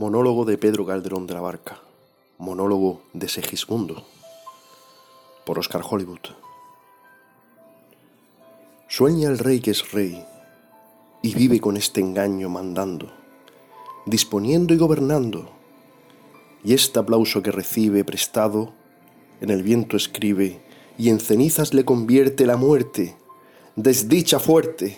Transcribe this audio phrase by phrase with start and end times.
[0.00, 1.80] Monólogo de Pedro Calderón de la Barca.
[2.38, 4.04] Monólogo de Segismundo.
[5.44, 6.20] Por Oscar Hollywood.
[8.86, 10.24] Sueña el rey que es rey
[11.20, 13.10] y vive con este engaño mandando,
[14.06, 15.50] disponiendo y gobernando.
[16.62, 18.72] Y este aplauso que recibe prestado,
[19.40, 20.60] en el viento escribe
[20.96, 23.16] y en cenizas le convierte la muerte,
[23.74, 24.96] desdicha fuerte.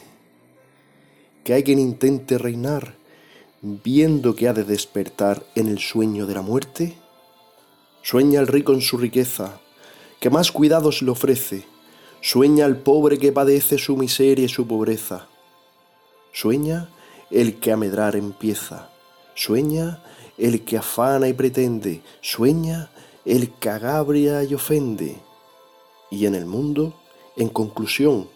[1.43, 3.00] Que hay quien intente reinar
[3.62, 6.96] viendo que ha de despertar en el sueño de la muerte?
[8.02, 9.60] Sueña el rico en su riqueza,
[10.20, 11.65] que más cuidados le ofrece.
[12.23, 15.27] Sueña el pobre que padece su miseria y su pobreza.
[16.32, 16.91] Sueña
[17.30, 18.91] el que a medrar empieza.
[19.34, 20.02] Sueña
[20.38, 22.02] el que afana y pretende.
[22.20, 22.90] Sueña
[23.24, 25.16] el que agabria y ofende.
[26.10, 26.95] Y en el mundo,
[27.37, 28.29] en conclusión,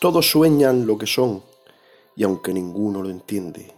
[0.00, 1.42] todos sueñan lo que son,
[2.14, 3.77] y aunque ninguno lo entiende.